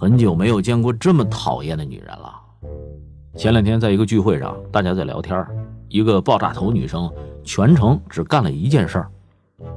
[0.00, 2.40] 很久没有见过这么讨厌的女人了。
[3.36, 5.44] 前两天在一个聚会上，大家在聊天，
[5.88, 7.12] 一个爆炸头女生
[7.44, 9.10] 全程只干了一件事儿，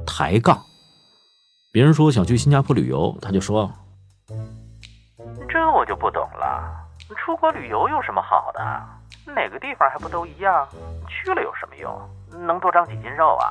[0.06, 0.56] 抬杠。
[1.72, 3.68] 别人说想去新加坡旅游，她就说
[5.50, 6.72] ：“这我就不懂了，
[7.16, 8.60] 出国旅游有什么好的？
[9.34, 10.68] 哪个地方还不都一样？
[11.08, 12.46] 去了有什么用？
[12.46, 13.50] 能多长几斤肉啊？”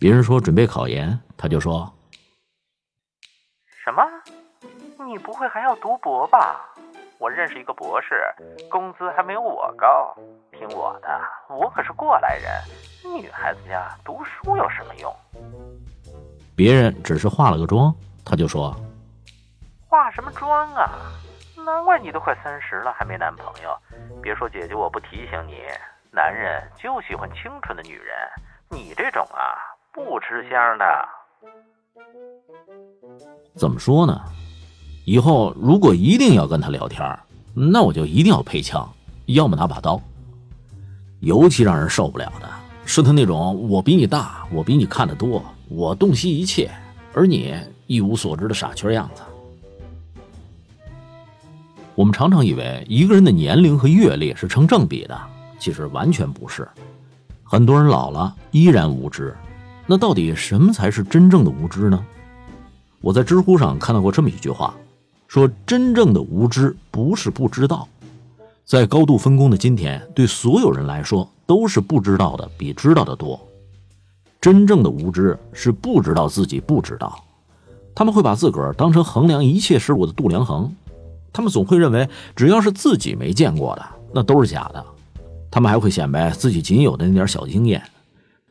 [0.00, 1.88] 别人说准备考研，她就说
[3.84, 4.02] ：“什么？”
[5.06, 6.60] 你不会还要读博吧？
[7.18, 8.20] 我认识一个博士，
[8.68, 10.14] 工资还没有我高。
[10.52, 15.14] 听我的，我可是过来人，女孩子家读书有什么用？
[16.56, 18.74] 别人只是化了个妆，他就说：
[19.88, 20.90] 化什么妆啊？
[21.64, 23.78] 难怪你都快三十了还没男朋友。
[24.20, 25.62] 别说姐姐我不提醒你，
[26.10, 28.16] 男人就喜欢清纯的女人，
[28.70, 29.56] 你这种啊
[29.92, 31.08] 不吃香的。
[33.54, 34.20] 怎么说呢？
[35.06, 37.16] 以后如果一定要跟他聊天，
[37.54, 38.92] 那我就一定要配枪，
[39.26, 40.02] 要么拿把刀。
[41.20, 42.48] 尤其让人受不了的
[42.84, 46.68] 是他那种我比你大，我比你看得多，我洞悉一切，
[47.14, 47.54] 而你
[47.86, 49.22] 一无所知的傻缺样子。
[51.94, 55.16] 我们常常以为一个人的年龄和阅历是成正比的，
[55.60, 56.66] 其实完全不是。
[57.44, 59.36] 很多人老了依然无知，
[59.86, 62.04] 那到底什么才是真正的无知呢？
[63.00, 64.74] 我在知乎上看到过这么一句话。
[65.36, 67.86] 说真正的无知不是不知道，
[68.64, 73.38] 在高度分工的今天，对所有人来说都是不知道的比知道的多。
[74.40, 77.22] 真正的无知是不知道自己不知道，
[77.94, 80.74] 他们会把自个儿当成衡量一切事物的度量衡，
[81.34, 83.84] 他们总会认为只要是自己没见过的，
[84.14, 84.82] 那都是假的。
[85.50, 87.82] 他们还会显摆自己仅有的那点小经验，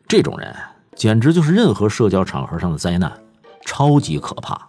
[0.08, 0.56] 这种人
[0.94, 3.12] 简直就是任何社交场合上的灾难，
[3.66, 4.68] 超级可怕。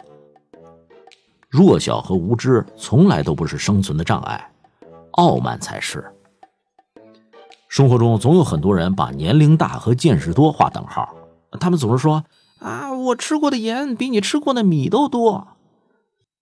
[1.49, 4.51] 弱小和无知从来都不是生存的障碍，
[5.11, 6.03] 傲慢才是。
[7.69, 11.13] 生活中总有很多人把年龄大和见识多划等号，
[11.59, 12.23] 他们总是说
[12.59, 15.47] ：“啊，我吃过的盐比你吃过的米都多。”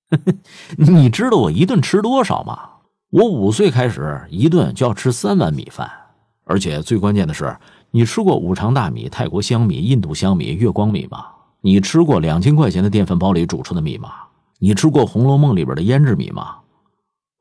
[0.78, 2.70] 你知道我一顿吃多少吗？
[3.10, 5.90] 我五岁开始一顿就要吃三碗米饭，
[6.44, 7.56] 而且最关键的是，
[7.92, 11.26] 你吃过五常大米、泰国香米、印度香米、月光米吗？
[11.62, 14.10] 你吃过两千块钱的电饭煲里煮出的米吗？
[14.60, 16.60] 你吃过《红楼梦》里边的胭脂米吗？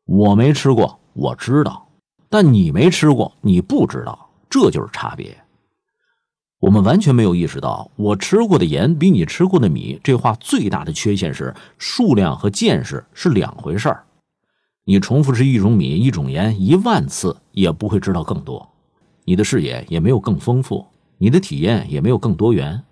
[0.05, 1.87] 我没吃过，我知道，
[2.29, 5.37] 但你没吃过，你不知道，这就是差别。
[6.59, 14.05] 我们完全没有意识到，我吃过的盐比你吃过的米，这话最大的缺陷是数量和见识是两回事儿。
[14.85, 18.69] 你重复吃一种米、一种盐一万次，也不会知道更多，
[19.25, 20.85] 你的视野也没有更丰富，
[21.17, 22.83] 你的体验也没有更多元。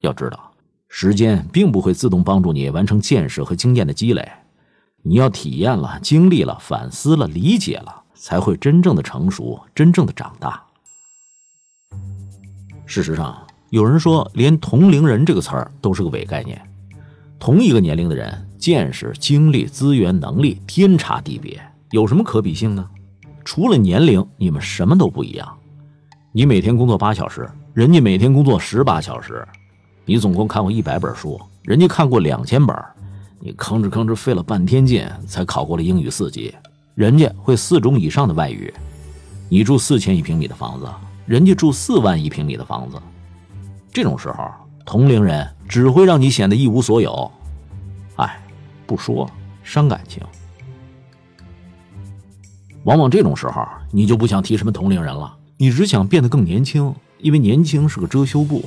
[0.00, 0.53] 要知道。
[0.96, 4.30] 时间并不会自动帮助你完成见识和经验的积累，
[5.02, 10.62] 你要体验了、经历了、反思了、理解了，才会真正的成熟、真正的长大。
[12.86, 16.62] 事实上，有人说，连“同龄人”这个词儿都是个伪概念。
[17.40, 22.88] 同一个年龄的人，见识、经历、资源、能力天差地别，有什么可比性呢？
[23.44, 25.58] 除了年龄，你们什么都不一样。
[26.30, 29.44] 你每天工作八小时，人家每天工作十八小时。
[30.06, 32.76] 你总共看过一百本书，人家看过两千本，
[33.40, 36.54] 你吭哧吭哧费了半天劲才考过了英语四级，
[36.94, 38.72] 人家会四种以上的外语。
[39.48, 40.86] 你住四千一平米的房子，
[41.24, 43.00] 人家住四万一平米的房子。
[43.92, 44.50] 这种时候，
[44.84, 47.30] 同龄人只会让你显得一无所有。
[48.16, 48.42] 哎，
[48.86, 49.30] 不说
[49.62, 50.22] 伤感情。
[52.82, 58.62] 往往这种时候，你就不想提什么同龄人了，你只想变得更年轻，因为年轻是个遮羞布。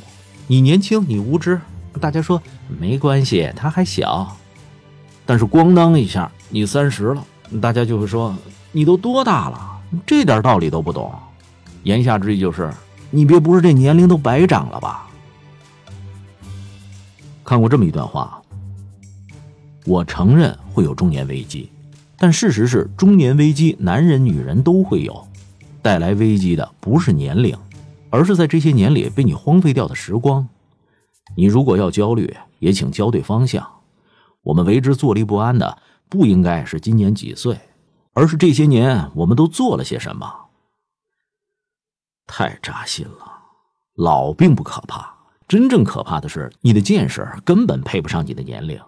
[0.50, 1.60] 你年轻，你无知，
[2.00, 2.42] 大家说
[2.80, 4.36] 没关系，他还小。
[5.26, 7.24] 但是咣当一下，你三十了，
[7.62, 8.34] 大家就会说
[8.72, 11.14] 你都多大了，这点道理都不懂。
[11.84, 12.72] 言下之意就是，
[13.12, 15.10] 你别不是这年龄都白长了吧？
[17.44, 18.42] 看过这么一段话，
[19.86, 21.70] 我承认会有中年危机，
[22.18, 25.28] 但事实是，中年危机男人女人都会有，
[25.82, 27.54] 带来危机的不是年龄。
[28.10, 30.48] 而是在这些年里被你荒废掉的时光。
[31.36, 33.68] 你如果要焦虑，也请焦对方向。
[34.44, 35.78] 我们为之坐立不安的，
[36.08, 37.60] 不应该是今年几岁，
[38.14, 40.48] 而是这些年我们都做了些什么。
[42.26, 43.34] 太扎心了。
[43.96, 45.14] 老并不可怕，
[45.48, 48.80] 真正可怕的是你的见识根本配不上你的年龄。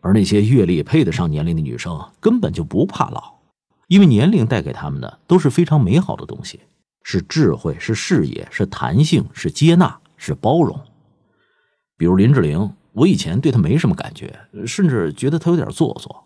[0.00, 3.34] 而那些阅历配得上年龄的女生，根本就不怕老，
[3.88, 6.60] 因为年龄带给他们的都是非常美好的东西。
[7.02, 10.78] 是智慧，是视野，是弹性，是接纳，是包容。
[11.96, 16.24] 比如林志玲，我以前对她没什么感觉，甚至觉得她有点做作。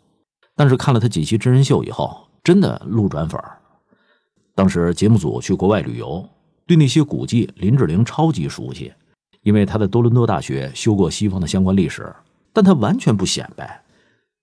[0.55, 3.59] 但是看了她几期真人秀以后，真的路转粉儿。
[4.55, 6.27] 当时节目组去国外旅游，
[6.67, 8.93] 对那些古迹林志玲超级熟悉，
[9.43, 12.11] 因为她在多伦多大学修过西方的相关历史。
[12.53, 13.83] 但她完全不显摆，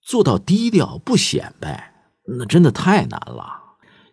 [0.01, 1.93] 做到低调不显摆，
[2.27, 3.59] 那真的太难了。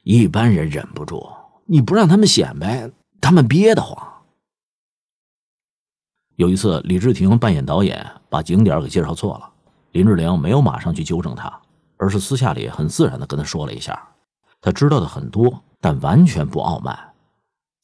[0.02, 1.28] 一般人忍不住，
[1.72, 2.90] 你不让他们显摆，
[3.20, 3.96] 他们憋得慌。
[6.34, 9.48] 有一次，李治廷扮演导演，把景点给介绍错了，
[9.92, 11.60] 林志玲没有马上去纠正他，
[11.96, 14.08] 而是私下里很自然的跟他说了一下。
[14.60, 16.98] 他知道的很多，但完全不傲慢。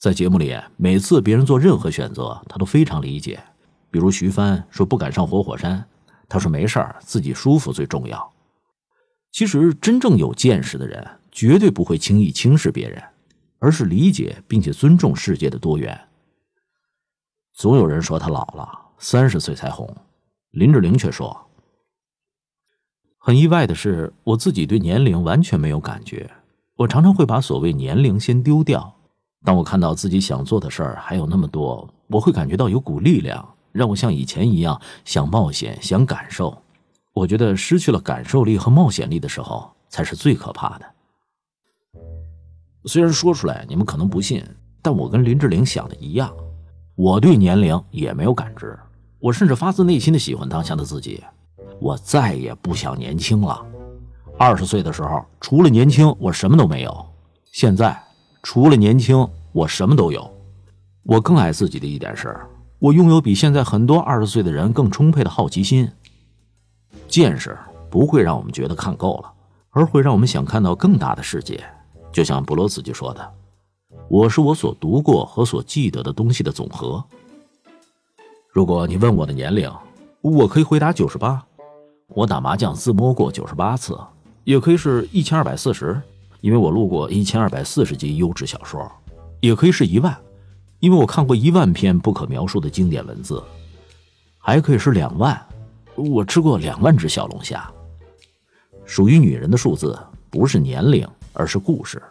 [0.00, 3.40] 在节目里，每次别人做任何选择，他都非常理解。
[3.88, 5.88] 比如徐帆说不敢上活火山。
[6.28, 8.32] 他说：“没事儿，自己舒服最重要。”
[9.30, 13.00] 其实，真正有见识的人绝对不会轻易轻视别人，
[13.66, 16.00] 而是理解并且尊重世界的多元。
[17.52, 19.92] 总有人说他老了，三十岁才红，
[20.52, 21.36] 林志玲却说
[23.18, 26.30] ：“很意外的是，我自己对年龄完全没有感觉。
[26.76, 28.94] 我常常会把所谓年龄先丢掉。
[29.42, 36.62] 当我看到自己想做的事儿还有那么多，我会感觉到有股力量。”让我像以前一样想冒险、想感受。
[37.12, 40.86] 我觉得失去了感受力和冒险力的时候，才是最可怕的。
[42.86, 44.44] 虽然说出来你们可能不信，
[44.80, 46.32] 但我跟林志玲想的一样，
[46.94, 48.78] 我对年龄也没有感知。
[49.18, 51.22] 我甚至发自内心的喜欢当下的自己，
[51.80, 53.60] 我再也不想年轻了。
[54.38, 56.92] 二十岁的时候，除了年轻，我什么都没有；
[57.50, 58.00] 现在，
[58.42, 60.30] 除了年轻，我什么都有。
[61.02, 62.36] 我更爱自己的一点是。
[62.78, 65.90] 我拥有比现在很多二十岁的人更充沛的好奇心。
[67.08, 67.56] 见识
[67.88, 69.32] 不会让我们觉得看够了，
[69.70, 71.64] 而会让我们想看到更大的世界。
[72.16, 73.34] 就像布罗茨基说的
[74.08, 77.04] ：“我是我所读过和所记得的东西的总和。”
[78.48, 79.70] 如果你问我的年龄，
[80.22, 81.44] 我可以回答九十八。
[82.08, 84.00] 我打麻将自摸过九十八次，
[84.44, 86.00] 也可以是一千二百四十，
[86.40, 88.90] 因为我录过一千二百四十集优质小说，
[89.40, 90.16] 也可以是一万。
[90.78, 93.44] 因为我看过一万篇不可描述的经典文字，
[94.38, 95.38] 还可以是两万，
[95.96, 97.70] 我吃过两万只小龙虾。
[98.86, 99.98] 属于女人的数字
[100.30, 102.02] 不是年龄，而是故事。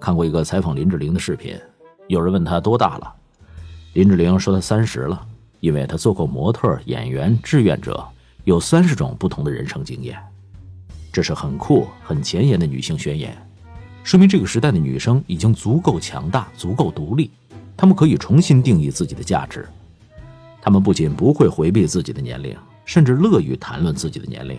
[0.00, 1.58] 看过一个采访林志玲的视频，
[2.08, 3.14] 有人问她多大了，
[3.94, 5.26] 林志玲说她三十了，
[5.60, 8.06] 因为她做过模特、演员、志愿者，
[8.44, 10.18] 有三十种不同的人生经验。
[11.12, 13.36] 这是很酷、很前沿的女性宣言，
[14.04, 17.30] 说明这个时代的女生已经足够强大、足够独立。
[17.76, 19.66] 她们可以重新定义自己的价值，
[20.60, 24.58] 他们不仅不会回避自己的年龄，甚至乐于谈论自己的年龄，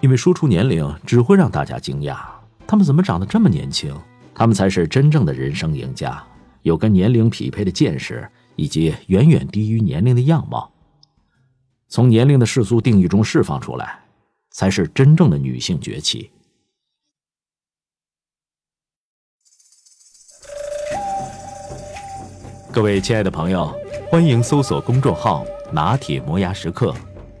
[0.00, 2.18] 因为说出年龄只会让大家惊讶。
[2.66, 3.94] 他们怎么长得这么年轻？
[4.34, 6.20] 他们才是真正的人生赢家，
[6.62, 10.72] 有跟年龄匹配的见识，以及远远低于年龄的样貌。
[11.88, 14.00] 从年龄的世俗定义中释放出来，
[14.50, 16.30] 才是真正的女性崛起。
[22.72, 23.72] 各位亲爱的朋友，
[24.10, 26.92] 欢迎搜索公众号“拿铁磨牙时刻”，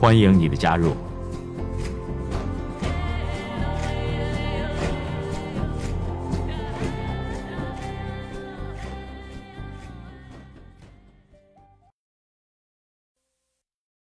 [0.00, 0.96] 欢迎你的加入。